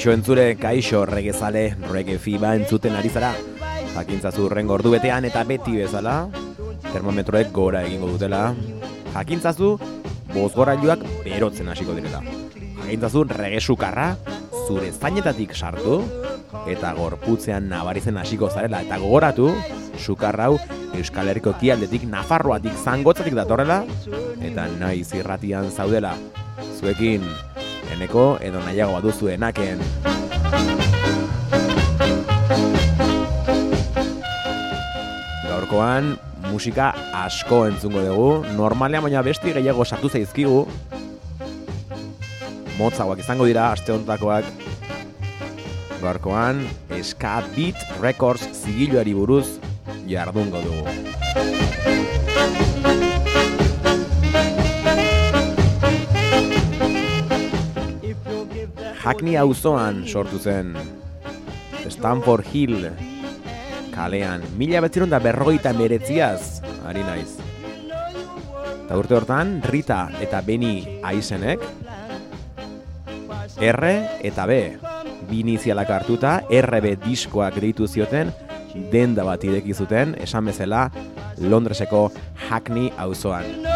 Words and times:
Kaixo 0.00 0.14
entzure, 0.16 0.56
kaixo 0.56 1.02
regezale, 1.04 1.74
rege 1.90 2.14
fiba 2.16 2.54
entzuten 2.56 2.94
ari 2.96 3.10
zara. 3.12 3.34
Jakintzazu 3.92 4.46
rengo 4.48 4.72
ordu 4.78 4.94
betean 4.94 5.26
eta 5.28 5.42
beti 5.44 5.74
bezala, 5.76 6.14
termometroek 6.86 7.50
gora 7.52 7.82
egingo 7.84 8.08
dutela. 8.14 8.54
Jakintzazu, 9.12 9.74
bozgorailuak 10.30 11.04
berotzen 11.26 11.68
hasiko 11.68 11.92
direla. 11.98 12.22
Jakintzazu 12.78 13.26
rege 13.28 13.60
sukarra, 13.60 14.06
zure 14.62 14.88
zainetatik 14.88 15.52
sartu, 15.52 16.00
eta 16.64 16.94
gorputzean 16.96 17.68
nabarizen 17.68 18.16
hasiko 18.16 18.48
zarela. 18.48 18.80
Eta 18.80 18.96
gogoratu, 19.04 19.52
sukarra 20.00 20.48
hau 20.48 20.56
Euskal 20.96 21.28
Herriko 21.28 21.52
kialdetik, 21.60 22.08
Nafarroatik, 22.08 22.72
zangotzatik 22.72 23.36
datorrela, 23.36 23.82
eta 24.40 24.64
naiz 24.80 25.10
irratian 25.12 25.68
zaudela. 25.68 26.16
Zuekin, 26.80 27.28
eneko 28.00 28.38
edo 28.40 28.62
nahiago 28.64 28.94
baduzu 28.96 29.28
enaken. 29.28 29.82
Gaurkoan 35.44 36.16
musika 36.48 36.94
asko 37.12 37.66
entzungo 37.68 38.00
dugu, 38.06 38.30
normalean 38.56 39.04
baina 39.04 39.20
besti 39.26 39.52
gehiago 39.52 39.84
sartu 39.84 40.08
zaizkigu. 40.08 40.64
Motzagoak 42.80 43.20
izango 43.20 43.44
dira 43.44 43.68
aste 43.74 43.92
hontakoak. 43.92 44.48
Gaurkoan 46.00 46.64
Ska 47.04 47.42
Beat 47.52 47.76
Records 48.00 48.48
zigiluari 48.64 49.12
buruz 49.12 49.58
jardungo 50.08 50.64
dugu. 50.64 51.10
Hackney 59.10 59.34
auzoan 59.34 60.04
sortu 60.06 60.38
zen 60.38 60.68
Stanford 61.90 62.46
Hill 62.54 62.84
kalean 63.90 64.44
mila 64.54 64.78
betzirun 64.84 65.10
da 65.10 65.18
berrogeita 65.18 65.72
meretziaz 65.74 66.60
ari 66.86 67.02
naiz. 67.02 67.32
Eta 68.84 68.98
urte 69.00 69.16
hortan 69.18 69.56
Rita 69.66 70.04
eta 70.22 70.44
Beni 70.46 71.00
Aizenek 71.02 71.64
R 73.58 73.90
eta 74.30 74.46
B 74.46 74.60
bi 75.26 75.58
hartuta 75.88 76.44
RB 76.46 76.94
diskoak 77.02 77.58
deitu 77.58 77.88
zioten 77.88 78.30
denda 78.92 79.24
bat 79.24 79.42
ireki 79.42 79.74
zuten 79.74 80.14
esan 80.22 80.44
bezala 80.44 80.88
Londreseko 81.40 82.12
Hackney 82.46 82.92
auzoan. 82.96 83.69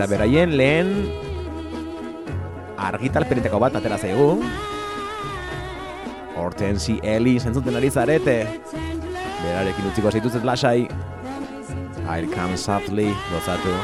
Eta 0.00 0.06
beraien 0.08 0.54
lehen 0.56 0.94
argitalpenetako 2.80 3.58
bat 3.60 3.74
atera 3.76 3.98
zaigu. 4.00 4.30
Hortensi 6.40 6.94
Eli 7.04 7.34
zentzuten 7.36 7.76
ari 7.76 7.90
zarete. 7.92 8.36
Berarekin 8.72 9.90
utziko 9.92 10.08
zaituzet 10.08 10.48
lasai. 10.48 10.88
I'll 12.08 12.32
come 12.32 12.56
softly, 12.56 13.12
gozatu. 13.28 13.76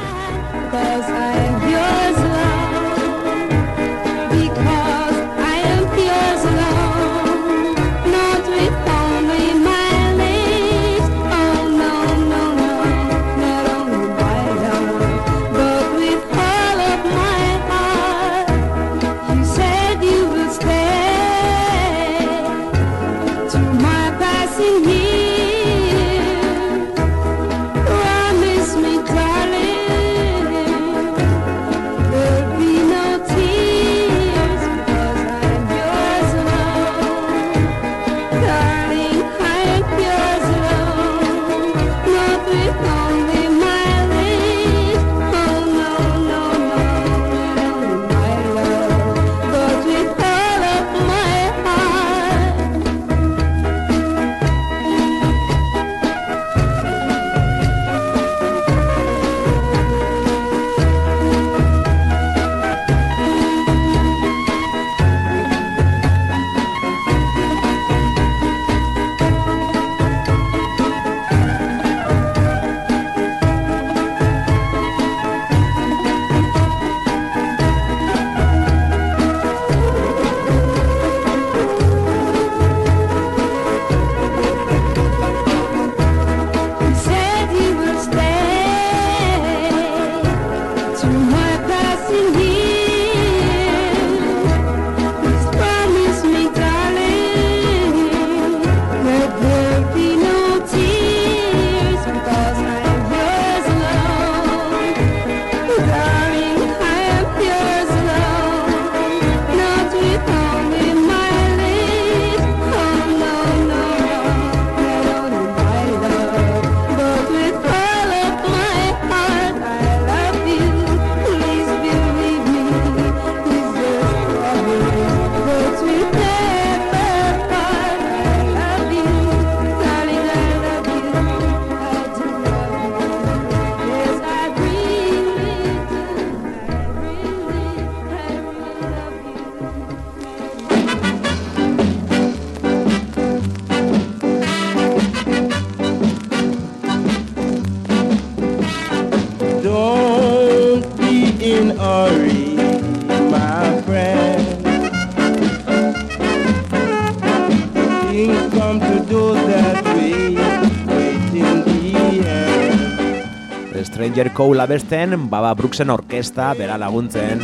Cole 164.37 164.61
abesten, 164.61 165.31
Baba 165.31 165.55
Brooksen 165.57 165.89
orkesta 165.89 166.51
bera 166.53 166.75
laguntzen. 166.77 167.39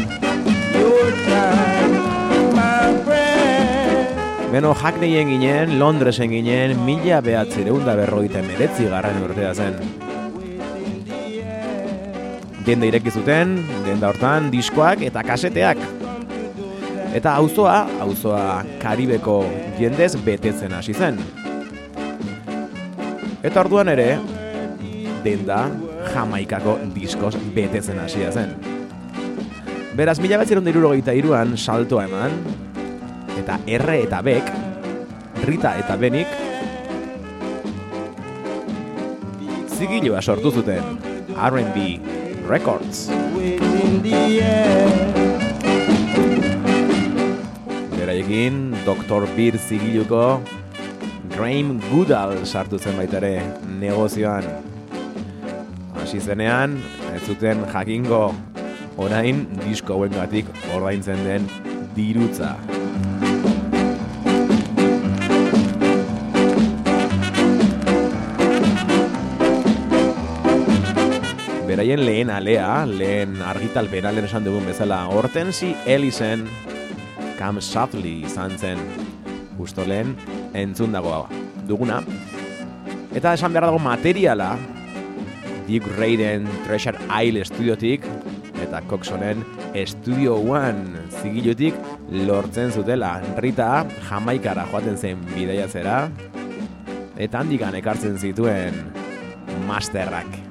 Beno, 4.51 4.75
Hackneyen 4.77 5.31
ginen, 5.31 5.79
Londresen 5.79 6.29
ginen, 6.29 6.75
mila 6.85 7.17
behatzireun 7.25 7.81
da 7.87 7.95
berroita 7.97 8.43
emeretzi 8.43 8.85
garren 8.91 9.17
urtea 9.25 9.55
zen. 9.57 9.79
Denda 12.67 12.85
ireki 12.91 13.09
zuten, 13.09 13.55
denda 13.87 14.11
hortan 14.11 14.51
diskoak 14.53 15.01
eta 15.07 15.23
kaseteak. 15.25 15.81
Eta 17.17 17.33
auzoa, 17.33 17.87
auzoa 18.05 18.59
Karibeko 18.83 19.39
jendez 19.79 20.11
betetzen 20.29 20.77
hasi 20.77 20.93
zen. 20.93 21.17
Eta 23.41 23.65
orduan 23.65 23.89
ere, 23.95 24.11
denda 25.25 25.63
Jamaikako 26.11 26.77
diskoz 26.95 27.35
betetzen 27.55 27.99
hasia 27.99 28.31
zen. 28.31 28.55
Beraz, 29.93 30.17
mila 30.19 30.39
betzerun 30.41 30.67
irurogeita 30.67 31.13
iruan 31.13 31.53
saltoa 31.57 32.07
eman, 32.07 32.33
eta 33.37 33.59
R 33.67 33.95
eta 33.99 34.21
Bek, 34.25 34.49
Rita 35.45 35.75
eta 35.77 35.97
Benik, 36.01 36.33
zigiloa 39.77 40.21
sortu 40.21 40.51
zuten, 40.51 40.97
R&B 41.37 41.99
Records. 42.49 43.09
Beraiekin, 47.93 48.59
Dr. 48.85 49.27
Beer 49.37 49.57
zigiluko 49.57 50.41
Graham 51.33 51.79
Goodall 51.89 52.45
sartu 52.45 52.77
zen 52.77 52.97
baita 52.99 53.17
ere 53.21 53.39
negozioan. 53.79 54.72
Hasi 56.13 56.27
zenean, 56.29 56.75
ez 57.09 57.23
zuten 57.25 57.63
jakingo 57.71 58.35
orain 59.01 59.39
disko 59.63 59.95
hauengatik 59.95 60.45
ordaintzen 60.75 61.23
den 61.25 61.47
dirutza. 61.95 62.51
Beraien 71.65 72.03
lehen 72.05 72.29
alea, 72.29 72.85
lehen 72.85 73.41
argitalpena 73.41 74.11
lehen 74.13 74.29
esan 74.29 74.45
dugun 74.45 74.69
bezala, 74.69 75.07
Hortensi 75.09 75.71
Ellisen 75.87 76.45
Come 77.39 77.65
Softly 77.65 78.19
izan 78.29 78.53
zen 78.59 78.85
justo 79.57 79.81
lehen 79.89 80.13
entzun 80.53 80.93
dago 80.93 81.23
duguna. 81.65 82.03
Eta 83.17 83.33
esan 83.33 83.57
behar 83.57 83.71
dago 83.71 83.81
materiala 83.81 84.51
Dick 85.67 85.85
Raiden 85.97 86.47
Treasure 86.65 86.99
Isle 87.23 87.43
estudiotik 87.45 88.05
eta 88.63 88.81
Coxonen 88.89 89.43
Studio 89.87 90.35
One 90.35 91.07
zigilutik 91.21 91.77
lortzen 92.27 92.71
zutela. 92.71 93.15
Rita 93.39 93.85
Jamaikara 94.09 94.67
joaten 94.71 94.97
zen 94.97 95.23
bidaiatzera 95.33 95.97
eta 97.17 97.43
handikan 97.43 97.75
ekartzen 97.79 98.17
zituen 98.19 98.81
masterrak. 99.67 100.42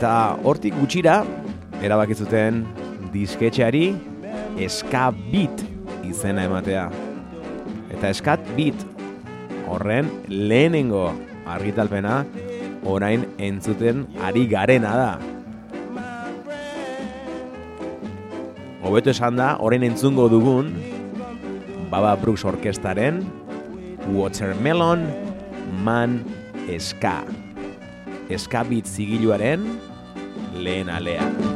Eta 0.00 0.40
hortik 0.48 0.72
gutxira, 0.80 1.18
erabaki 1.84 2.14
zuten 2.16 2.62
disketxeari 3.12 3.90
Ska 4.72 5.10
Beat 5.12 5.60
izena 6.08 6.46
ematea. 6.48 6.86
Eta 7.92 8.08
Skat 8.16 8.40
Beat 8.56 8.80
horren 9.68 10.08
lehenengo 10.24 11.02
argitalpena 11.44 12.22
orain 12.88 13.26
entzuten 13.36 14.06
ari 14.24 14.46
garena 14.48 14.94
da. 14.96 15.10
Hobeto 18.80 19.12
esan 19.12 19.36
da, 19.36 19.50
orain 19.60 19.84
entzungo 19.84 20.30
dugun 20.32 20.72
Baba 21.92 22.16
Brooks 22.16 22.48
orkestaren 22.48 23.20
Watermelon 24.16 25.04
Man 25.84 26.22
Ska. 26.80 27.18
Ska 28.40 28.64
Beat 28.64 28.88
zigiluaren 28.88 29.89
lehen 30.60 30.88
alea. 30.88 31.49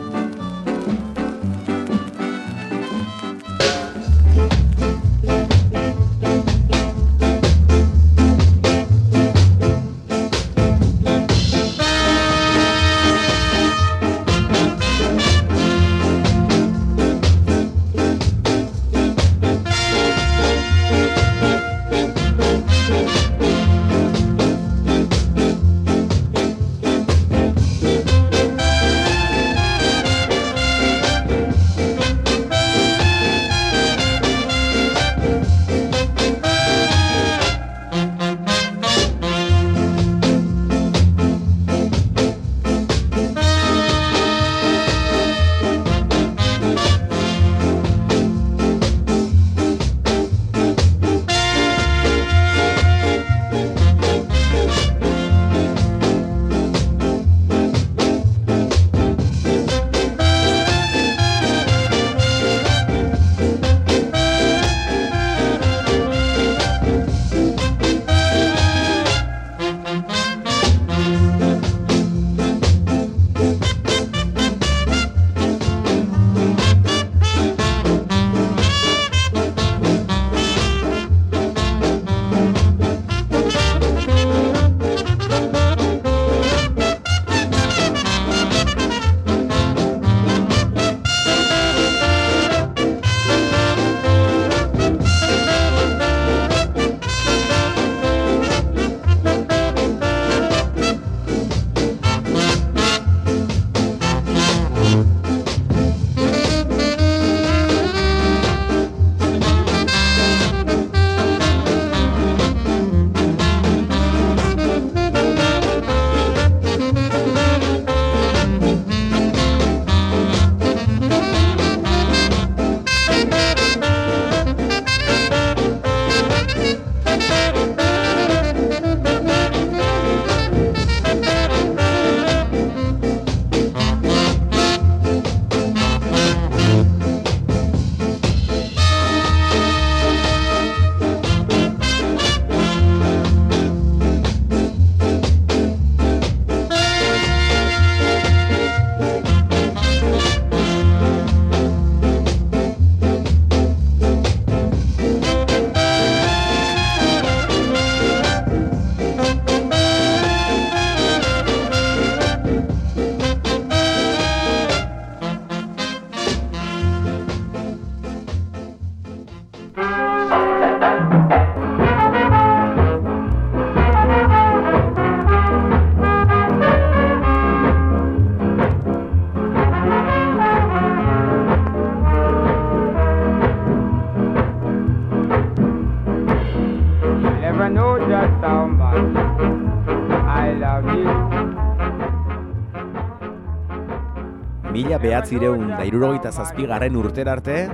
Mila 195.30 195.40
behatzireun 195.40 195.68
da 195.68 195.84
irurogeita 195.84 196.30
zazpigarren 196.30 196.96
urtera 196.96 197.32
arte, 197.32 197.70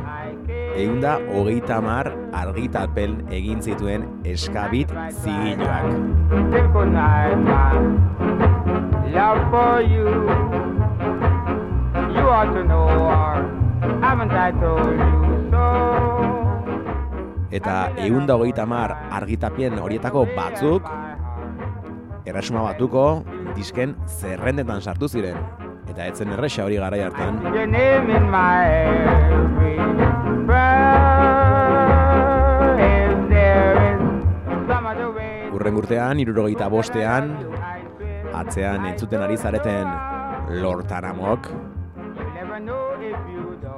eunda 0.77 1.19
hogeita 1.35 1.77
hamar 1.79 2.13
argitalpen 2.33 3.27
egin 3.31 3.61
zituen 3.63 4.07
eskabit 4.25 4.89
zigiloak. 5.23 5.85
Love 9.13 9.51
for 9.51 9.83
you. 9.83 10.07
You 12.15 12.29
ought 12.29 12.53
to 12.55 12.63
know, 12.63 12.87
or 12.87 13.43
haven't 14.01 14.31
I 14.33 14.53
told 14.53 14.87
you 14.87 15.51
so? 15.51 15.65
Eta 17.51 17.91
eunda 17.99 18.35
hogeita 18.35 18.63
hamar 18.63 18.95
argitapien 19.11 19.79
horietako 19.79 20.27
batzuk, 20.37 20.87
erresuma 22.25 22.63
batuko 22.63 23.25
disken 23.57 23.97
zerrendetan 24.07 24.81
sartu 24.81 25.09
ziren. 25.09 25.60
Eta 26.01 26.09
etzen 26.15 26.31
erresa 26.33 26.63
hori 26.65 26.79
garai 26.81 27.03
hartan. 27.05 27.35
Urren 35.53 35.77
urtean, 35.77 36.23
irurogeita 36.23 36.71
bostean, 36.73 37.29
atzean 38.33 38.87
entzuten 38.89 39.21
ari 39.27 39.37
zareten 39.37 39.93
lortaramok, 40.65 41.51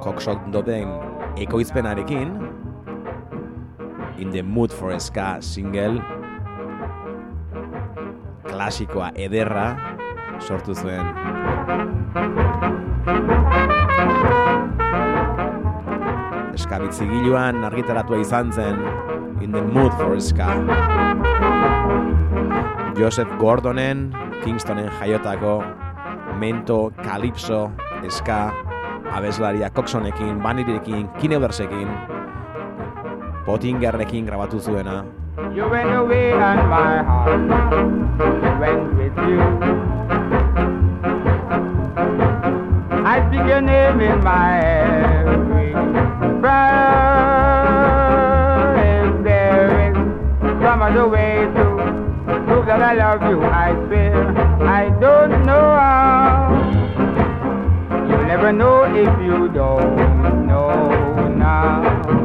koksok 0.07 0.47
doten 0.55 0.95
ekoizpenarekin, 1.43 2.37
In 4.15 4.31
the 4.31 4.43
Mood 4.43 4.71
for 4.71 4.95
Ska 4.95 5.41
single, 5.41 5.99
klasikoa 8.47 9.11
ederra 9.19 9.92
sortu 10.43 10.75
zuen. 10.75 11.01
Eskabitzigiluan 16.53 17.63
argitaratua 17.65 18.21
izan 18.21 18.51
zen 18.53 18.79
In 19.41 19.51
the 19.51 19.61
Mood 19.61 19.91
for 19.97 20.19
Ska. 20.21 20.53
Joseph 22.95 23.31
Gordonen, 23.39 24.11
Kingstonen 24.43 24.91
jaiotako 24.99 25.63
Mento, 26.39 26.91
Calypso, 27.03 27.71
Ska, 28.09 28.51
abeslaria 29.11 29.69
Coxonekin, 29.69 30.43
Vanityrekin, 30.43 31.09
Kineudersekin, 31.19 31.89
Pottingerrekin 33.45 34.25
grabatu 34.25 34.59
zuena. 34.59 35.03
You 35.53 35.69
went 35.69 35.91
away 35.91 36.31
and 36.31 36.69
my 36.69 37.03
heart 37.03 38.59
went 38.59 38.97
with 38.97 39.17
you. 39.27 39.92
Speak 43.33 43.47
your 43.47 43.61
name 43.61 43.99
in 43.99 44.23
my 44.23 44.59
every 44.59 45.71
prayer. 46.39 46.93
If 48.77 49.23
there 49.23 49.89
is 49.89 49.95
some 50.61 50.81
other 50.83 51.07
way 51.07 51.45
to 51.55 51.65
prove 52.45 52.67
that 52.67 52.81
I 52.81 52.93
love 52.93 53.23
you, 53.23 53.41
I 53.41 53.73
swear 53.87 54.37
I 54.61 54.89
don't 54.99 55.45
know 55.45 55.65
how. 55.81 56.51
You'll 58.07 58.27
never 58.27 58.51
know 58.51 58.83
if 58.83 59.11
you 59.25 59.49
don't 59.49 60.45
know 60.45 61.27
now. 61.29 62.22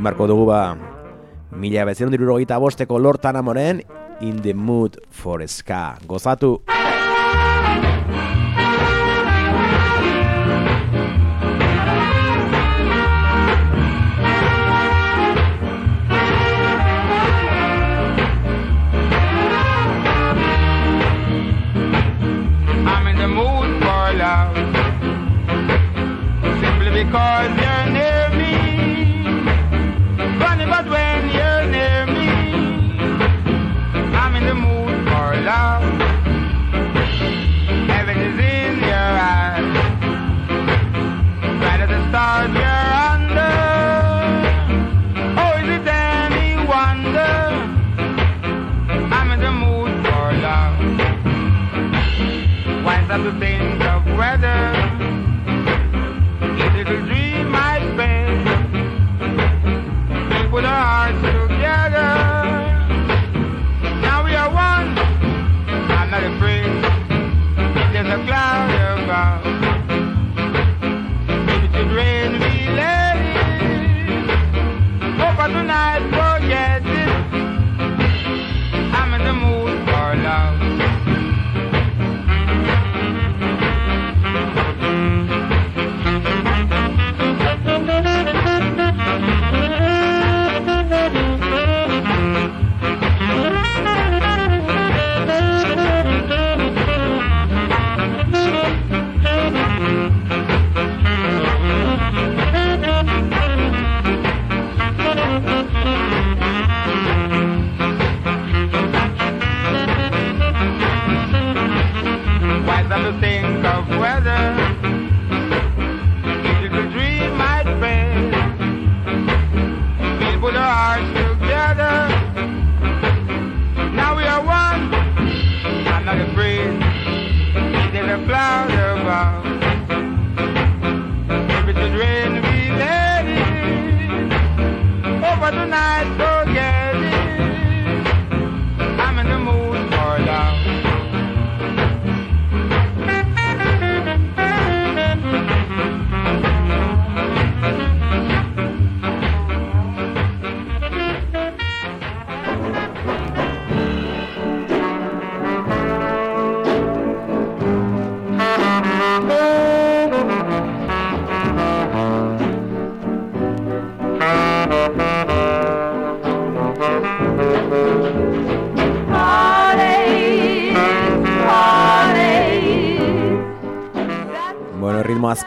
Entzun 0.00 0.08
beharko 0.08 0.26
dugu 0.26 0.46
ba, 0.48 0.76
mila 1.52 1.84
bezion 1.84 2.10
dirurogeita 2.10 2.58
bosteko 2.58 2.98
lortan 2.98 3.36
amoren, 3.36 3.82
In 4.20 4.40
the 4.42 4.52
Mood 4.52 5.00
for 5.10 5.46
Ska. 5.46 5.98
Gozatu! 6.06 6.69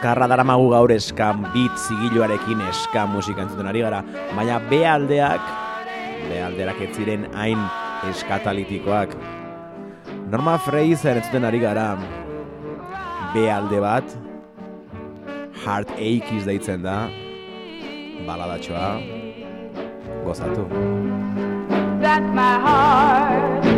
Ritmo 0.04 0.12
azkarra 0.12 0.28
daramagu 0.28 0.68
gaur 0.70 0.90
eskan 0.90 1.46
beat 1.54 1.78
zigiluarekin 1.78 2.60
eska 2.68 3.06
musika 3.06 3.42
entzuten 3.42 3.66
ari 3.66 3.80
gara, 3.80 4.02
baina 4.36 4.60
B 4.68 4.84
aldeak, 4.84 5.40
B 6.28 6.42
alderak 6.44 6.80
ez 6.80 6.96
ziren 6.96 7.24
hain 7.34 7.58
eskatalitikoak. 8.10 9.16
Norma 10.30 10.58
Fraser 10.58 11.16
entzuten 11.16 11.44
ari 11.44 11.58
gara, 11.58 11.96
B 13.32 13.48
alde 13.48 13.80
bat, 13.80 14.04
Heart 15.64 15.96
Aches 15.96 16.44
deitzen 16.44 16.82
da, 16.82 17.08
baladatxoa, 18.26 19.00
gozatu. 20.24 20.68
that 22.04 22.22
my 22.34 22.60
heart 22.60 23.73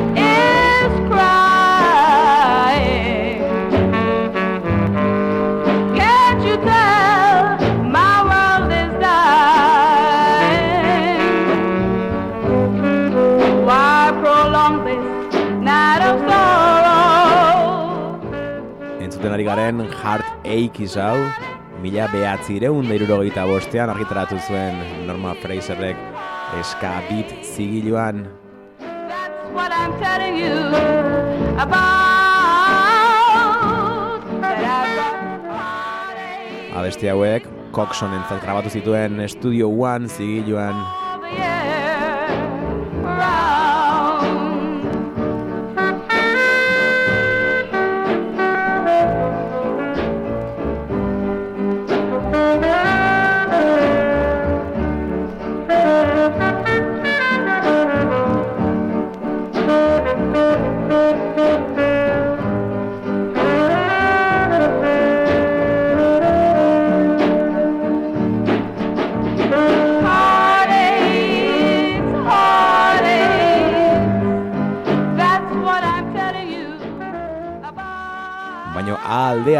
garen 19.46 19.78
Heart 20.02 20.26
Aches 20.42 20.96
hau, 20.98 21.22
mila 21.78 22.09
behatzireun 22.11 22.88
deirurogeita 22.90 23.44
bostean 23.46 23.92
argitaratu 23.92 24.40
zuen 24.48 24.80
Norma 25.06 25.37
Fraserrek 25.38 26.00
eska 26.59 26.90
beat 27.06 27.30
zigiluan. 27.46 28.24
That's 28.82 29.46
what 29.54 29.70
I'm 29.70 29.94
telling 30.02 30.35
you 30.42 30.56
about. 31.62 31.87
Abesti 36.76 37.09
hauek 37.14 37.46
Coxon 37.70 38.18
entzat 38.18 38.42
grabatu 38.42 38.74
zituen 38.74 39.22
Studio 39.30 39.70
One 39.70 40.11
zigiluan 40.11 40.74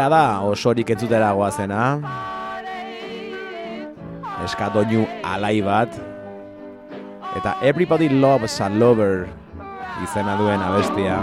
Da 0.07 0.39
osorik 0.39 0.87
entzutera 0.93 1.33
goazena. 1.35 1.97
Eska 4.45 4.69
doinu 4.71 5.03
alai 5.27 5.59
bat. 5.65 5.91
Eta 7.35 7.57
Everybody 7.61 8.07
Loves 8.09 8.61
a 8.63 8.69
Lover 8.71 9.27
izena 10.05 10.37
duen 10.39 10.63
abestia 10.63 11.19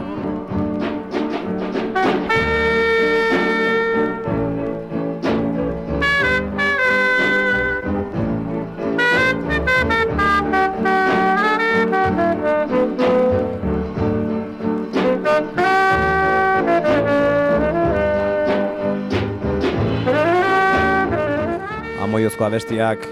abestiak 22.54 23.02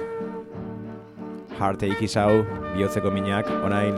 Heartache 1.59 2.07
hau 2.21 2.45
bihotzeko 2.77 3.11
minak 3.11 3.49
orain 3.67 3.97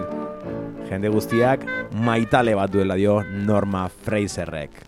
jende 0.88 1.11
guztiak 1.12 1.66
maitale 2.09 2.57
bat 2.57 2.72
duela 2.72 2.96
dio 2.96 3.18
Norma 3.44 3.85
Fraserrek. 4.07 4.80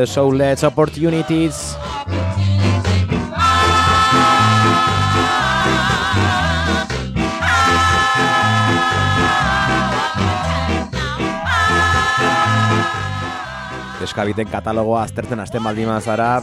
The 0.00 0.06
Soulets 0.06 0.64
Opportunities. 0.64 1.76
Eskabiten 14.00 14.48
katalogoa 14.48 15.02
aztertzen 15.02 15.38
hasten 15.44 15.60
baldin 15.62 15.92
zara, 16.00 16.40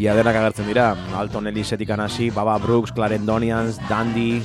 ia 0.00 0.14
denak 0.16 0.36
agertzen 0.40 0.66
dira. 0.66 0.96
Alton 1.12 1.52
Elisetik 1.52 1.90
hasi, 1.90 2.30
Baba 2.30 2.58
Brooks, 2.58 2.92
Clarendonians, 2.92 3.76
Dandy, 3.90 4.42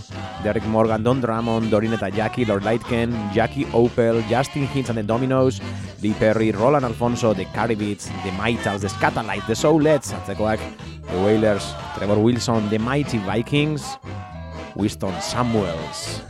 Derek 0.47 0.65
Morgan, 0.67 1.03
Don 1.03 1.19
Drummond, 1.19 1.69
Dorin 1.69 1.91
eta 1.91 2.07
Jackie, 2.07 2.45
Lord 2.45 2.63
Lightken, 2.63 3.11
Jackie 3.33 3.65
Opel, 3.73 4.23
Justin 4.29 4.65
Hintz 4.65 4.87
and 4.87 4.97
the 4.97 5.03
Dominoes, 5.03 5.59
Lee 6.01 6.13
Perry, 6.13 6.53
Roland 6.53 6.85
Alfonso, 6.85 7.33
The 7.33 7.43
Caribbeats, 7.51 8.07
The 8.23 8.31
Mitals, 8.31 8.79
The 8.79 8.87
Scatalites, 8.87 9.45
The 9.45 9.55
Soulets, 9.55 10.13
atzekoak, 10.13 10.59
The 11.11 11.19
Wailers, 11.19 11.75
Trevor 11.97 12.19
Wilson, 12.19 12.69
The 12.69 12.79
Mighty 12.79 13.17
Vikings, 13.17 13.97
Winston 14.77 15.19
Samuels. 15.19 16.23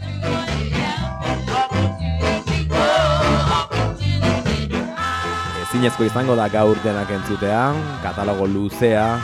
Ezinezko 5.61 6.09
izango 6.09 6.33
da 6.33 6.49
gaur 6.49 6.81
denak 6.81 7.13
entzutea, 7.13 7.67
katalogo 8.01 8.47
luzea. 8.49 9.19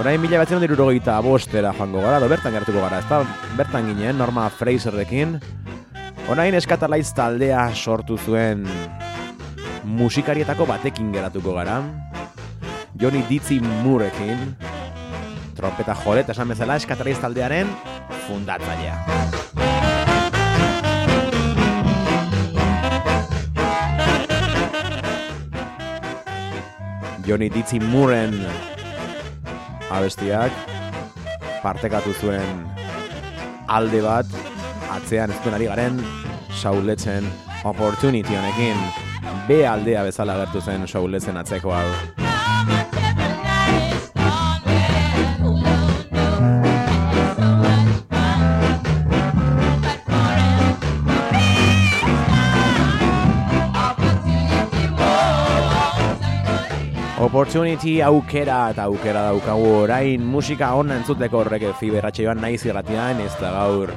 Orain 0.00 0.16
mila 0.16 0.38
batzen 0.40 0.62
dirurogeita 0.62 1.18
bostera 1.20 1.68
joango 1.76 2.00
gara, 2.00 2.16
do 2.16 2.28
bertan 2.30 2.54
gertuko 2.56 2.80
gara, 2.80 3.02
ezta 3.02 3.18
bertan 3.58 3.90
ginen, 3.90 4.16
Norma 4.16 4.46
Fraserrekin. 4.48 5.36
Orain 6.32 6.56
eskatalaiz 6.56 7.10
taldea 7.12 7.66
sortu 7.76 8.16
zuen 8.16 8.64
musikarietako 9.84 10.64
batekin 10.70 11.12
geratuko 11.12 11.52
gara. 11.58 11.82
Johnny 12.96 13.20
Dizzy 13.28 13.60
Moorekin, 13.60 14.56
trompeta 15.60 15.92
joret 16.00 16.32
esan 16.32 16.48
bezala 16.48 16.80
eskatalaiz 16.80 17.18
taldearen 17.20 17.68
fundatzailea. 18.24 18.96
Johnny 27.28 27.52
Dizzy 27.52 27.78
Mooren 27.78 28.40
abestiak 29.98 30.52
partekatu 31.62 32.14
zuen 32.20 32.64
alde 33.68 34.02
bat 34.04 34.26
atzean 34.96 35.30
ez 35.30 35.38
duen 35.44 35.56
ari 35.58 35.70
garen 35.70 36.02
sauletzen 36.62 37.28
opportunity 37.64 38.36
honekin 38.36 38.82
B 39.48 39.62
aldea 39.68 40.04
bezala 40.08 40.36
gertu 40.42 40.60
zen 40.60 40.86
sauletzen 40.88 41.36
atzeko 41.40 41.74
hau. 41.74 41.88
Opportunity 57.32 58.02
aukera 58.04 58.58
eta 58.74 58.84
aukera 58.90 59.22
daukagu. 59.30 59.68
Orain 59.86 60.20
musika 60.20 60.66
hona 60.76 60.98
entzuteko 61.00 61.38
horrek 61.40 61.62
fiberratxe 61.78 62.26
joan 62.26 62.42
naiz 62.44 62.58
irratian 62.66 63.22
ez 63.24 63.30
da 63.40 63.54
gaur 63.54 63.88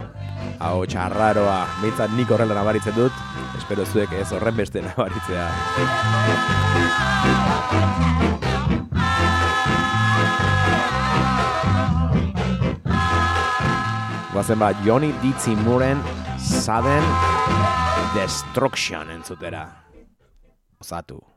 hau 0.64 0.86
txarraroa. 0.88 1.58
Bintzat 1.82 2.16
nik 2.16 2.32
horrela 2.32 2.56
nabaritzen 2.56 2.96
dut 2.96 3.12
espero 3.60 3.84
zuek 3.84 4.16
ez 4.16 4.30
horren 4.32 4.56
beste 4.56 4.86
nabaritzea. 4.88 5.50
Guazen 14.32 14.64
ba, 14.64 14.72
Johnny 14.88 15.12
Dizzy 15.20 15.60
Mooren 15.68 16.00
Sudden 16.40 17.14
Destruction 18.16 19.12
entzutera. 19.20 19.68
Osatu 20.80 21.35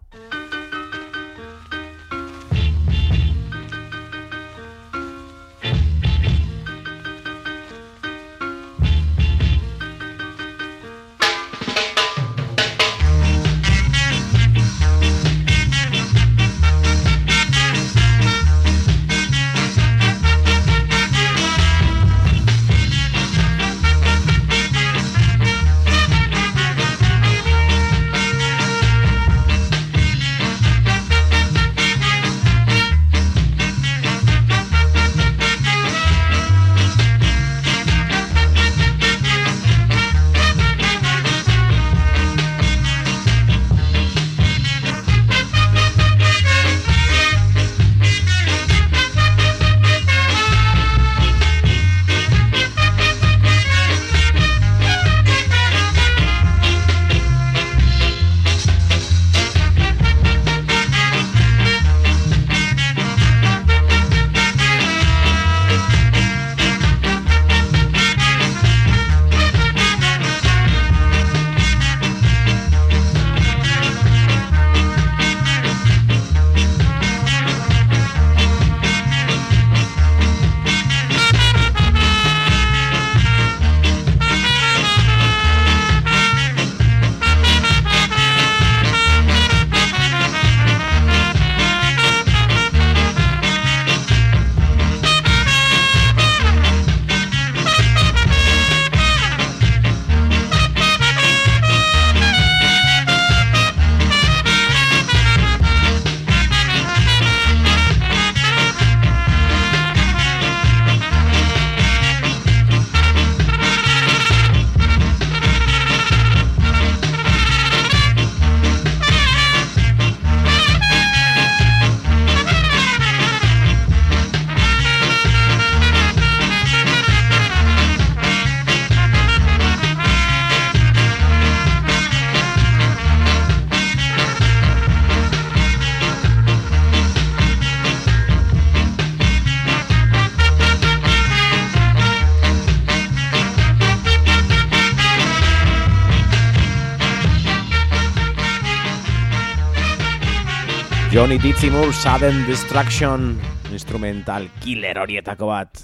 Johnny 151.29 151.93
Sudden 151.93 152.47
Destruction 152.47 153.37
instrumental 153.69 154.47
killer 154.64 154.97
horietako 154.97 155.51
bat. 155.51 155.83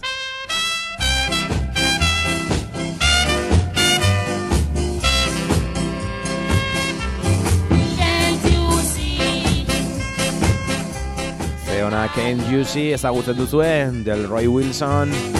Zeona 11.68 12.08
Can't 12.16 12.48
You 12.48 12.64
See 12.64 12.96
ezagutzen 12.96 13.36
duzuen 13.36 14.00
Delroy 14.08 14.48
Wilson 14.48 14.48
Delroy 14.48 14.48
Wilson 14.48 15.33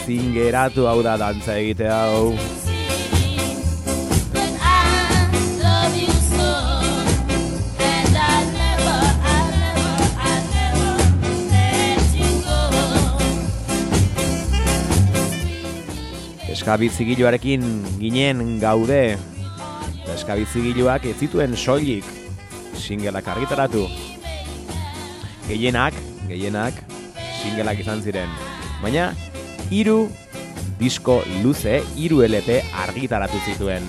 ezin 0.00 0.32
geratu 0.32 0.86
hau 0.88 1.02
da 1.04 1.16
dantza 1.20 1.56
egite 1.60 1.88
hau. 1.92 2.32
Eskabitzigiluarekin 16.50 17.62
ginen 17.98 18.58
gaude 18.60 19.16
Eta 20.00 20.14
Eskabitzigiluak 20.16 21.06
ez 21.06 21.16
zituen 21.22 21.56
soilik. 21.56 22.04
Singelak 22.80 23.28
argitaratu. 23.28 23.84
Gehienak, 25.46 25.94
gehienak 26.28 26.84
Singelak 27.40 27.80
izan 27.82 28.02
ziren. 28.02 28.32
Baina 28.82 29.10
hiru 29.70 30.10
disko 30.80 31.20
luze, 31.44 31.80
hiru 31.94 32.24
LP 32.26 32.60
argitaratu 32.84 33.38
zituen. 33.46 33.86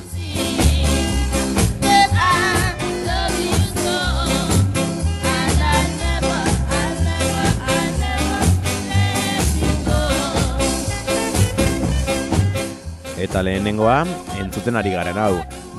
Eta 13.21 13.43
lehenengoa, 13.45 14.01
entzuten 14.41 14.77
ari 14.77 14.95
garen 14.95 15.17
hau 15.21 15.35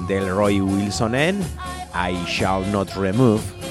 Delroy 0.09 0.61
Wilsonen 0.63 1.43
I 1.93 2.15
Shall 2.27 2.65
Not 2.71 2.95
Remove 2.97 3.62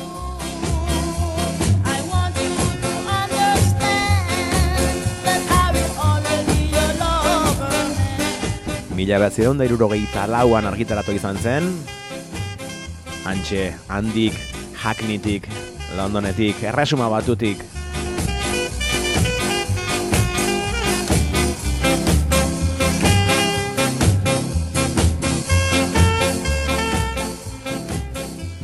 Mila 9.01 9.17
behatzireun 9.17 9.57
da 9.57 9.65
irurogeita 9.65 10.27
lauan 10.29 10.67
argitaratu 10.69 11.15
izan 11.17 11.37
zen. 11.41 11.65
Antxe, 13.25 13.63
handik, 13.89 14.35
Hackneytik, 14.77 15.47
Londonetik, 15.97 16.59
erresuma 16.69 17.07
batutik. 17.09 17.63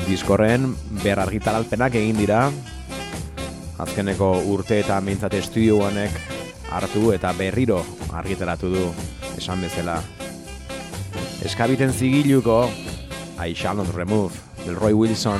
Diskorren 0.06 0.70
ber 1.02 1.24
argitaralpenak 1.26 1.98
egin 1.98 2.22
dira. 2.22 2.44
Azkeneko 3.82 4.30
urte 4.54 4.84
eta 4.86 5.02
mintzat 5.02 5.34
estudio 5.42 5.82
honek 5.90 6.22
hartu 6.70 7.10
eta 7.18 7.34
berriro 7.34 7.82
argitaratu 8.14 8.74
du 8.78 8.88
esan 9.34 9.66
bezala. 9.66 9.98
Eskabiten 11.48 11.94
zigiluko 11.94 12.68
I 13.40 13.56
Shall 13.56 13.78
Not 13.78 13.96
Remove 13.96 14.36
del 14.66 14.76
Roy 14.76 14.92
Wilson? 14.92 15.40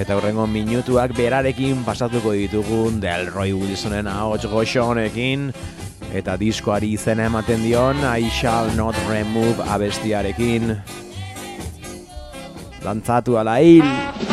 Eta 0.00 0.16
hurrengo 0.16 0.46
minutuak 0.48 1.12
berarekin 1.14 1.84
pasatuko 1.86 2.32
ditugun 2.34 2.98
del 2.98 3.28
Roy 3.30 3.52
Wilsonen 3.54 4.08
ahots 4.10 4.48
goxonekin 4.50 5.52
eta 6.14 6.36
diskoari 6.40 6.92
izena 6.96 7.28
ematen 7.30 7.62
dion 7.62 8.02
I 8.02 8.30
Shall 8.30 8.72
Not 8.76 8.98
Remove 9.10 9.62
abestiarekin 9.70 10.74
Dantzatu 12.80 13.36
ala 13.38 13.60
hil! 13.60 14.29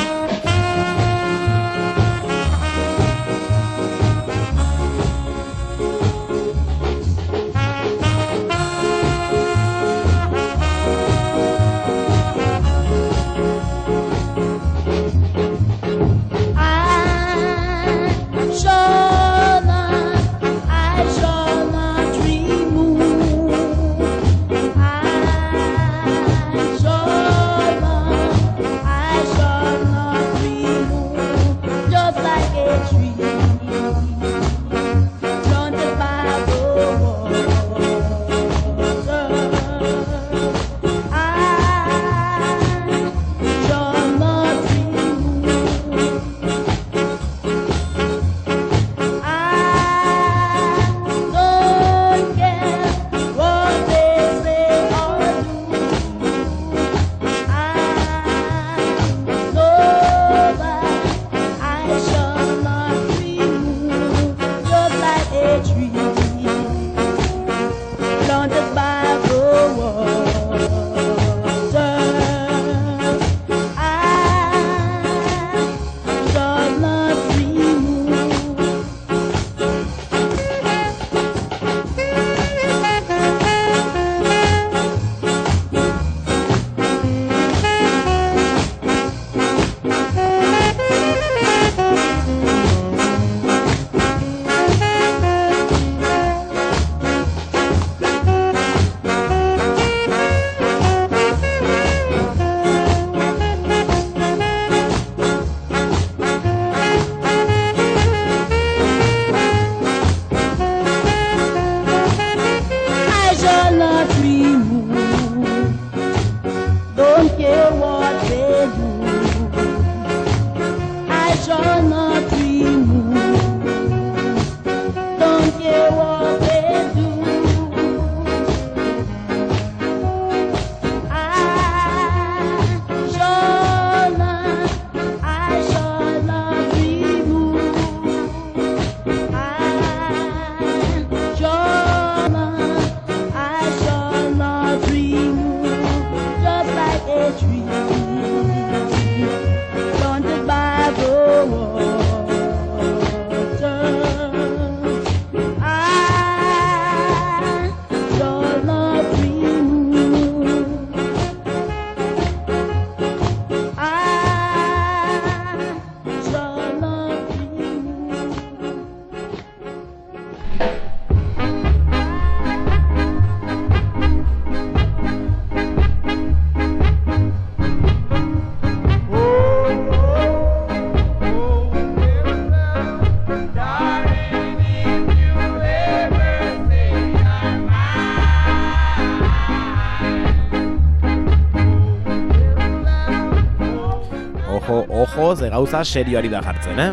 Ojo, 195.27 195.35
ze 195.35 195.49
gauza 195.49 195.83
serioari 195.83 196.29
da 196.29 196.41
jartzen, 196.41 196.79
eh? 196.79 196.91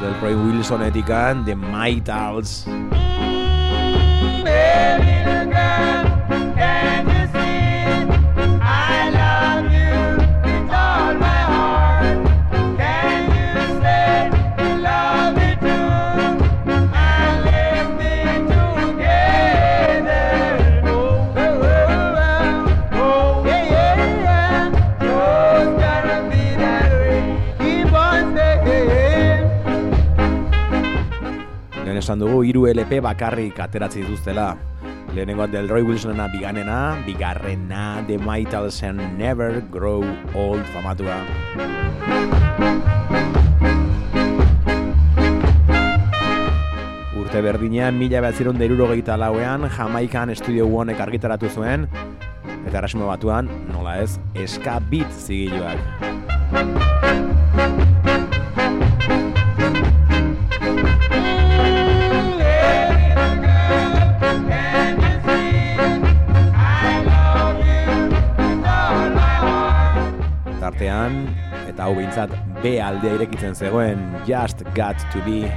Delroy 0.00 0.34
Wilsonetikan, 0.34 1.44
The 1.44 1.54
Mitals. 1.54 2.66
Esan 32.08 32.22
dugu, 32.24 32.40
hiru 32.40 32.62
LP 32.64 33.02
bakarrik 33.04 33.58
ateratzi 33.60 34.00
dituztela. 34.00 34.56
Lehenengoa 35.12 35.44
Delroy 35.52 35.82
Wilsonena 35.84 36.24
biganena, 36.32 36.96
bigarrena 37.04 38.02
The 38.06 38.16
Mitals 38.16 38.82
and 38.82 39.18
Never 39.18 39.60
Grow 39.68 40.00
Old 40.32 40.64
famatua. 40.72 41.20
Urte 47.20 47.42
berdinean, 47.44 47.98
mila 48.00 48.22
behatziron 48.24 48.56
derurogeita 48.56 49.18
lauean, 49.20 49.68
Jamaikan 49.68 50.32
Studio 50.32 50.64
Onek 50.64 51.04
argitaratu 51.04 51.52
zuen, 51.52 51.84
eta 52.64 52.78
erresmo 52.80 53.04
batuan, 53.12 53.52
nola 53.68 53.98
ez, 54.00 54.16
eska 54.32 54.80
beat 54.88 55.12
zigiluak. 55.12 56.96
Tartean, 70.78 71.24
eta 71.66 71.88
hau 71.88 71.94
behintzat 71.96 72.30
B 72.62 72.76
aldea 72.78 73.16
irekitzen 73.16 73.56
zegoen 73.58 73.98
Just 74.28 74.62
Got 74.76 75.02
To 75.10 75.18
Be. 75.26 75.50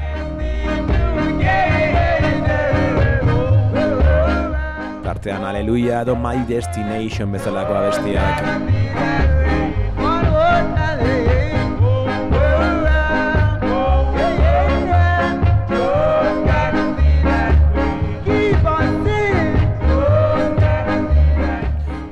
Tartean 5.05 5.45
Aleluia 5.45 6.01
edo 6.01 6.17
My 6.17 6.41
Destination 6.49 7.37
bezalako 7.37 7.83
abestiak 7.83 8.80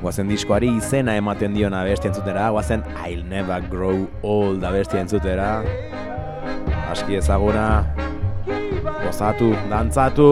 Guazen 0.09 0.25
diskoari 0.25 0.71
izena 0.73 1.13
ematen 1.19 1.53
dion 1.53 1.69
abesti 1.77 2.07
entzutera, 2.09 2.47
guazen 2.49 2.81
I'll 3.05 3.19
Never 3.29 3.61
Grow 3.69 4.07
Old 4.25 4.63
abesti 4.65 4.97
entzutera. 4.97 5.59
Aski 6.89 7.19
ezaguna, 7.19 7.83
gozatu, 9.03 9.51
dantzatu. 9.69 10.31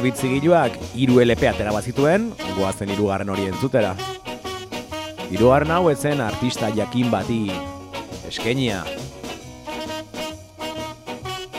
Bueno, 0.00 0.14
eta 0.14 0.16
eskabitzigiluak 0.16 0.76
hiru 0.96 1.18
LP 1.20 1.44
atera 1.50 1.72
bazituen, 1.74 2.30
goazen 2.56 2.88
hirugarren 2.88 3.28
hori 3.28 3.42
entzutera. 3.50 3.90
Hirugarren 5.28 5.70
hau 5.74 5.90
ezen 5.90 6.22
artista 6.24 6.70
jakin 6.72 7.10
bati 7.12 7.50
eskenia. 8.24 8.80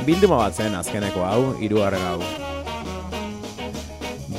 Bilduma 0.08 0.38
bat 0.42 0.58
zen 0.58 0.74
azkeneko 0.74 1.22
hau, 1.22 1.54
hirugarren 1.62 2.02
hau. 2.02 2.20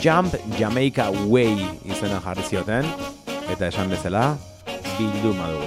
Jump 0.02 0.34
Jamaica 0.58 1.06
Way 1.30 1.62
izena 1.86 2.18
jarri 2.26 2.42
zioten, 2.50 2.84
eta 3.54 3.68
esan 3.70 3.86
bezala, 3.94 4.34
bilduma 4.98 5.46
dugu. 5.54 5.61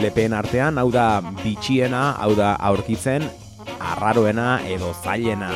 LPen 0.00 0.34
artean, 0.36 0.80
hau 0.80 0.88
da 0.92 1.20
bitxiena, 1.42 2.14
hau 2.22 2.32
da 2.38 2.54
aurkitzen, 2.70 3.28
arraroena 3.92 4.56
edo 4.68 4.94
zailena. 5.04 5.52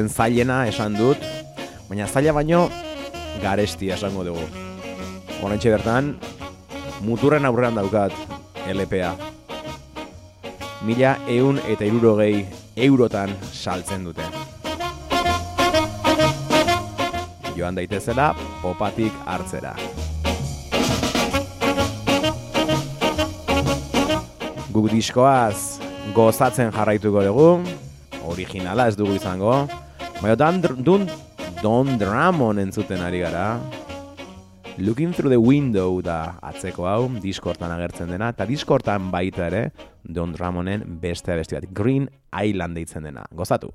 Aurkitzen 0.00 0.08
zailena 0.08 0.66
esan 0.66 0.96
dut, 0.96 1.18
baina 1.88 2.06
zaila 2.06 2.32
baino 2.32 2.70
garesti 3.42 3.90
esango 3.90 4.24
dugu. 4.24 4.42
Horrentxe 5.42 5.70
bertan, 5.70 6.16
muturren 7.02 7.44
aurrean 7.44 7.74
daukat 7.74 8.12
LPA. 8.66 9.16
Mila 10.84 11.18
eun 11.28 11.60
eta 11.68 11.84
irurogei 11.84 12.46
eurotan 12.76 13.30
saltzen 13.52 14.04
dute. 14.04 14.24
Joan 17.56 17.74
daitezela, 17.74 18.34
popatik 18.62 19.12
hartzera. 19.26 19.74
Guk 24.72 24.88
diskoaz 24.90 25.80
gozatzen 26.14 26.72
jarraituko 26.72 27.22
dugu, 27.26 27.50
originala 28.24 28.88
ez 28.88 28.96
dugu 28.96 29.18
izango. 29.18 29.66
Baina 30.20 30.36
dan, 30.36 30.58
dun, 30.60 31.06
Don 31.62 31.94
Dramon 31.96 32.58
entzuten 32.60 33.00
ari 33.00 33.22
gara. 33.22 33.56
Looking 34.76 35.14
Through 35.16 35.32
the 35.32 35.40
Window 35.40 36.02
da 36.04 36.36
atzeko 36.44 36.84
hau, 36.84 37.08
diskortan 37.24 37.72
agertzen 37.72 38.12
dena, 38.12 38.28
eta 38.36 38.44
diskortan 38.44 39.08
baita 39.12 39.46
ere, 39.48 39.62
Don 40.04 40.36
Dramonen 40.36 40.84
beste 41.00 41.32
beste 41.40 41.56
bat, 41.56 41.70
Green 41.72 42.10
Island 42.36 42.76
deitzen 42.76 43.08
dena. 43.08 43.24
Gozatu! 43.32 43.72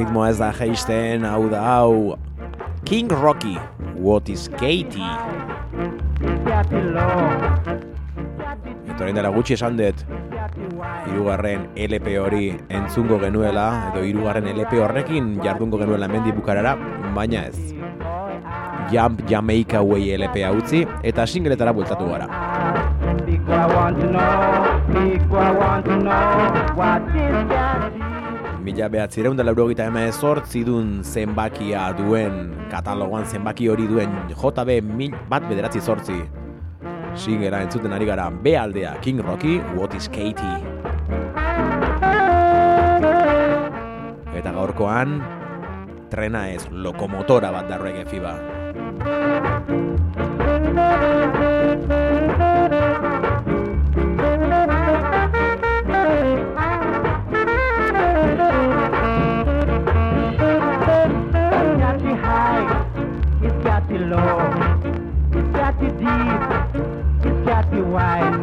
Erritmoa 0.00 0.30
ez 0.30 0.38
da 0.40 0.48
jaisten, 0.56 1.24
hau 1.28 1.48
da 1.52 1.60
hau. 1.60 2.16
King 2.88 3.10
Rocky, 3.12 3.58
What 4.00 4.30
is 4.32 4.48
Katie? 4.48 5.04
Eta 8.88 9.04
orain 9.04 9.14
dela 9.18 9.28
gutxi 9.34 9.58
esan 9.58 9.76
dut, 9.76 10.00
hirugarren 11.04 11.68
LP 11.76 12.16
hori 12.16 12.46
entzungo 12.72 13.20
genuela, 13.20 13.66
edo 13.90 14.06
hirugarren 14.08 14.48
LP 14.54 14.80
horrekin 14.80 15.34
jardungo 15.44 15.82
genuela 15.82 16.08
mendi 16.08 16.32
bukarara, 16.32 16.76
baina 17.14 17.44
ez. 17.50 17.74
Jump 18.90 19.20
Jamaica 19.28 19.82
Way 19.84 20.16
LP 20.16 20.48
utzi 20.56 20.86
eta 21.02 21.26
singletara 21.26 21.76
bueltatu 21.76 22.08
gara. 22.08 22.26
Mila 28.70 28.86
behatzireun 28.86 29.34
da 29.34 29.42
laurogeita 29.42 29.88
emezortzi 29.90 30.60
dun 30.62 31.00
zenbakia 31.02 31.88
duen, 31.98 32.52
katalogoan 32.70 33.24
zenbaki 33.26 33.66
hori 33.66 33.88
duen 33.90 34.12
JB 34.30 34.76
mil 34.86 35.16
bat 35.26 35.42
bederatzi 35.50 35.82
zortzi. 35.82 36.20
Singera 37.18 37.64
entzuten 37.66 37.90
ari 37.90 38.06
gara, 38.06 38.28
B 38.30 38.54
aldea 38.54 38.94
King 39.02 39.18
Rocky, 39.26 39.58
What 39.74 39.98
is 39.98 40.06
Katie? 40.06 40.62
Eta 44.38 44.54
gaurkoan, 44.54 45.18
trena 46.14 46.46
ez, 46.54 46.62
lokomotora 46.70 47.50
bat 47.50 47.66
da 47.66 47.82
reggae 47.82 48.06
fiba. 48.06 48.38
You 67.72 67.84
wide, 67.84 68.34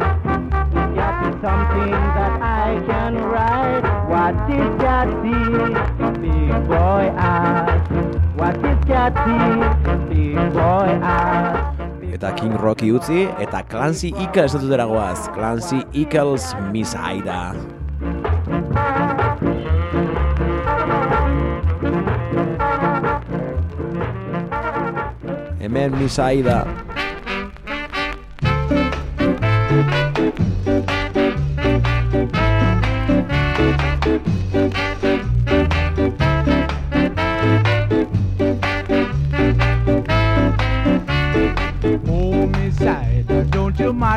it's 0.72 0.94
got 0.96 1.14
you 1.24 1.32
something 1.42 1.90
that 1.90 2.40
I 2.40 2.82
can 2.86 3.14
write. 3.16 3.84
What 4.08 4.34
is 4.50 4.70
got 4.80 5.08
the 5.22 5.40
big 6.20 6.68
boy 6.68 7.12
ask? 7.16 7.90
What 8.36 8.56
is 8.56 8.84
got 8.84 9.14
the 9.14 10.04
big 10.08 10.34
boy 10.52 10.88
ask? 11.02 11.78
Eta 12.18 12.32
King 12.34 12.56
Rocky 12.56 12.90
utzi, 12.90 13.28
eta 13.38 13.62
Clancy 13.62 14.14
Eccles 14.18 14.56
dutera 14.58 14.86
goaz. 14.86 15.28
Clancy 15.34 15.84
Eccles 15.94 16.54
Miss 16.72 16.94
Aida. 16.94 17.54
Hemen 25.60 25.98
Miss 25.98 26.18
Aida. 26.18 26.87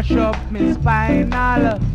Mash 0.01 0.17
up 0.17 0.51
me 0.51 0.73
spinal. 0.73 1.90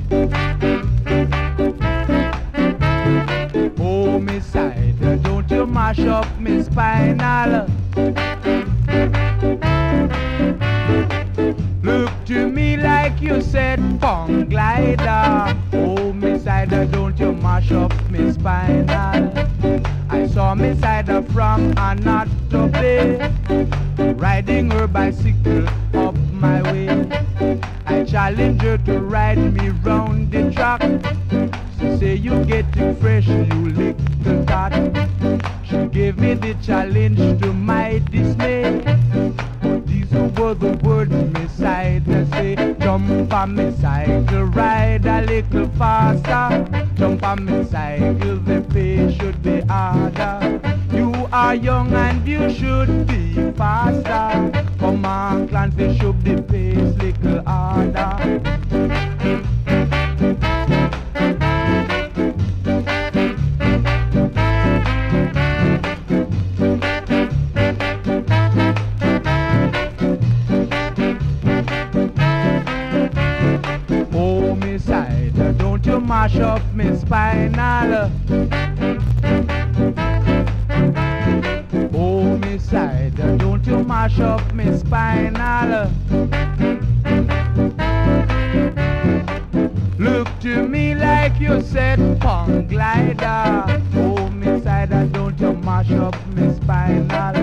To 90.46 90.68
me 90.68 90.94
like 90.94 91.40
you 91.40 91.60
said 91.60 91.98
pong 92.20 92.68
glider. 92.68 93.82
Oh, 93.96 94.30
me 94.30 94.60
side, 94.62 94.94
don't 95.12 95.34
you 95.40 95.52
mash 95.54 95.90
up 95.90 96.14
me 96.34 96.54
spinal. 96.54 97.34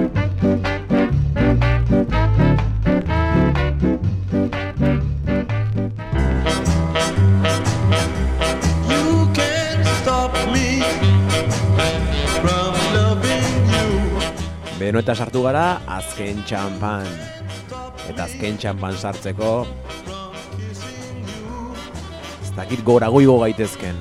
You 8.87 9.27
can't 9.35 9.83
stop 9.99 10.31
me 10.55 10.79
from 12.39 12.73
loving 12.95 13.51
you. 13.75 13.89
Beno 14.79 15.03
eta 15.03 15.11
sartu 15.11 15.43
gara, 15.43 15.81
azken 15.99 16.39
txampan. 16.47 17.11
Eta 18.07 18.29
azken 18.29 18.55
txampan 18.63 18.95
sartzeko, 18.95 19.51
dakit 22.55 22.83
gora 22.85 23.09
goigo 23.09 23.39
gaitezken. 23.39 23.95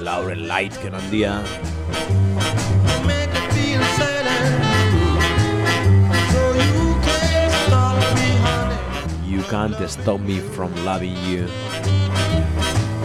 Laurel 0.00 0.46
Lightken 0.48 0.94
handia, 0.94 1.42
you 9.26 9.42
can't 9.50 9.76
stop 9.90 10.20
me, 10.20 10.40
from 10.40 10.72
loving 10.84 11.16
you. 11.28 11.48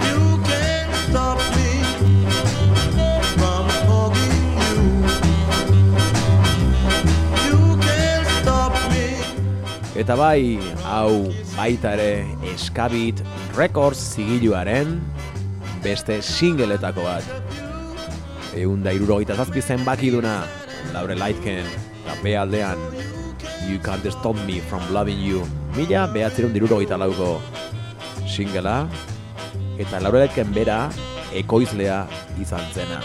You 0.07 0.39
can't 0.43 0.95
stop 1.09 1.39
me. 1.55 1.75
Eta 9.95 10.15
bai, 10.19 10.59
hau 10.83 11.31
baita 11.55 11.93
ere 11.95 12.27
Eskabit 12.51 13.21
Records 13.55 13.99
zigiluaren 14.17 14.97
beste 15.79 16.17
singletako 16.19 17.05
bat. 17.05 17.27
Egun 18.55 18.81
da 18.83 18.91
irurogeita 18.91 19.37
zazpi 19.39 19.61
zenbaki 19.63 20.09
duna, 20.11 20.41
Laure 20.91 21.15
Lightken, 21.15 21.69
eta 22.01 22.15
B 22.19 22.33
aldean, 22.35 22.81
You 23.69 23.79
Can't 23.79 24.03
Stop 24.11 24.41
Me 24.43 24.59
From 24.59 24.83
Loving 24.91 25.21
You, 25.23 25.45
mila 25.77 26.03
behatzeron 26.11 26.51
dirurogeita 26.55 26.99
lauko 26.99 27.37
singela, 28.27 28.89
eta 29.79 30.03
Laure 30.03 30.25
Lightken 30.25 30.51
bera 30.55 30.89
ekoizlea 31.31 32.03
izan 32.43 32.67
zena. 32.75 32.99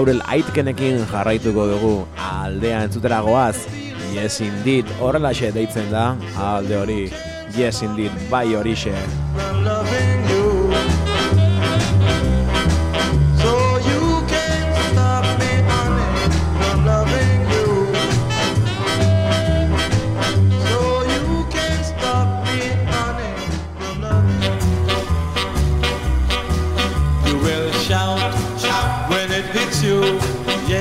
Laurel 0.00 0.22
Aitkenekin 0.32 1.02
jarraituko 1.10 1.66
dugu. 1.68 1.90
Aldea 2.24 2.78
entzutera 2.86 3.18
goaz 3.26 3.66
Yes 4.14 4.40
Indeed. 4.40 4.88
Horrelaxe 5.04 5.52
deitzen 5.52 5.92
da 5.92 6.06
alde 6.46 6.80
hori 6.80 7.00
Yes 7.52 7.84
Indeed 7.84 8.28
bai 8.32 8.46
horixe. 8.56 8.96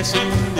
blessing 0.02 0.59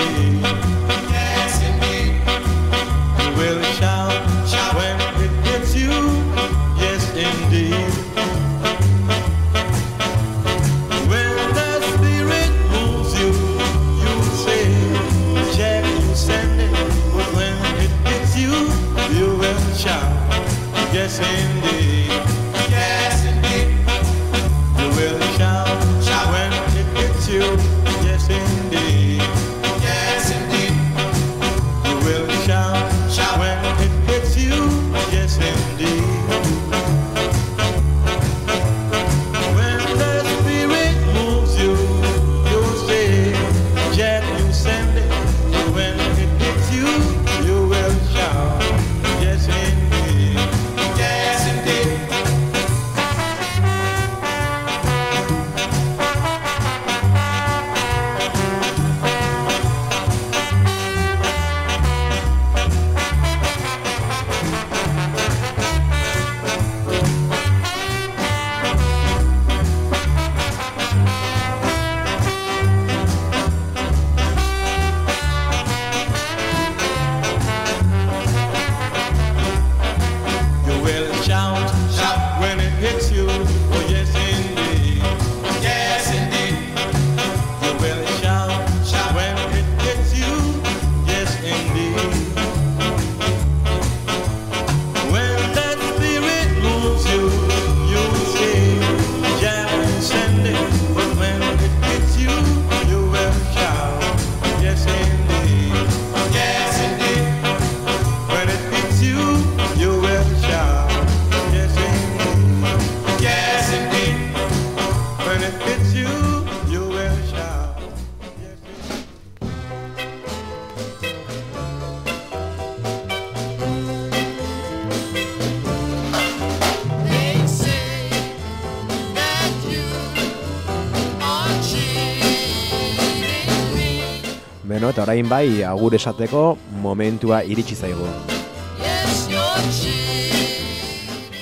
bain 135.20 135.28
bai 135.28 135.64
agur 135.68 135.92
esateko 135.96 136.58
momentua 136.80 137.42
iritsi 137.44 137.76
zaigu. 137.76 138.08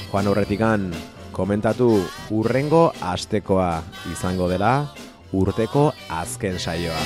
Joan 0.10 0.28
horretikan, 0.28 0.90
komentatu 1.32 2.02
urrengo 2.34 2.90
astekoa 3.02 3.84
izango 4.10 4.50
dela 4.50 4.88
urteko 5.32 5.92
azken 6.10 6.58
saioa. 6.58 7.04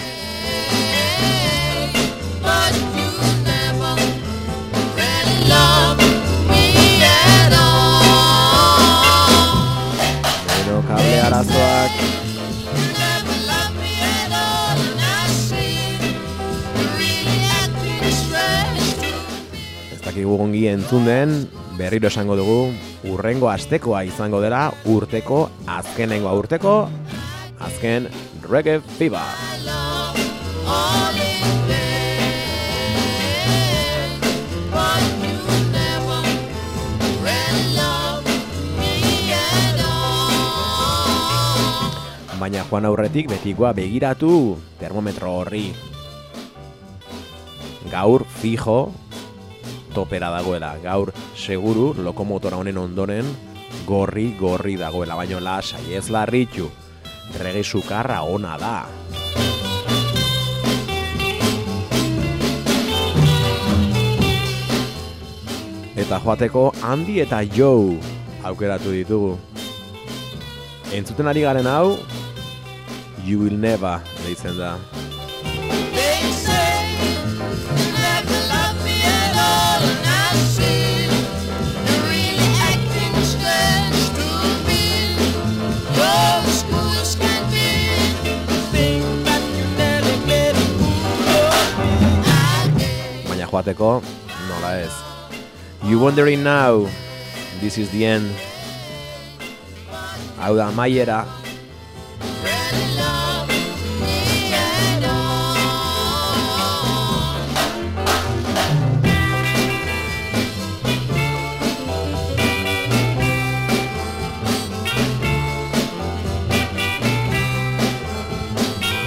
Gero 10.56 10.80
kable 10.88 11.20
arazoak 11.28 12.31
dakigu 20.22 20.38
ongi 20.38 20.68
entzun 20.70 21.06
den, 21.06 21.32
berriro 21.80 22.06
esango 22.06 22.36
dugu, 22.38 22.70
urrengo 23.10 23.50
astekoa 23.50 24.04
izango 24.06 24.38
dela 24.38 24.70
urteko, 24.86 25.50
azkenengo 25.66 26.30
urteko, 26.38 26.90
azken 27.58 28.06
Reggae 28.46 28.82
Fiba. 29.00 29.26
Baina 42.38 42.62
joan 42.70 42.86
aurretik 42.86 43.28
betikoa 43.30 43.74
begiratu 43.74 44.58
termometro 44.78 45.34
horri. 45.42 45.72
Gaur 47.90 48.26
fijo 48.42 48.92
topera 49.94 50.30
dagoela. 50.32 50.76
Gaur, 50.84 51.12
seguru, 51.36 51.92
lokomotora 51.98 52.58
honen 52.58 52.78
ondoren, 52.78 53.28
gorri, 53.88 54.32
gorri 54.40 54.78
dagoela. 54.80 55.16
Baina 55.20 55.40
lasai, 55.44 55.94
ez 55.96 56.10
larritu, 56.10 56.70
rege 57.40 57.64
sukarra 57.64 58.22
ona 58.24 58.58
da. 58.62 58.76
Eta 66.02 66.18
joateko 66.24 66.72
handi 66.82 67.20
eta 67.22 67.44
Joe 67.46 68.00
aukeratu 68.44 68.96
ditugu. 68.96 69.36
Entzuten 70.92 71.30
ari 71.30 71.46
garen 71.46 71.70
hau, 71.70 72.00
You 73.24 73.44
Will 73.44 73.60
Never 73.60 74.02
deitzen 74.26 74.58
da. 74.58 74.76
joateko, 93.52 94.02
nola 94.48 94.80
ez. 94.80 94.92
You 95.84 96.00
wondering 96.00 96.44
now, 96.44 96.88
this 97.60 97.78
is 97.78 97.92
the 97.92 98.06
end. 98.06 98.32
Hau 100.40 100.56
da, 100.56 100.72
maiera, 100.72 101.26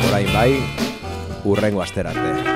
orain 0.07 0.31
bai, 0.33 0.53
urrengo 1.45 1.83
asterarte. 1.83 2.54